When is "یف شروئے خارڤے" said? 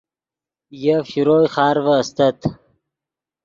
0.83-1.93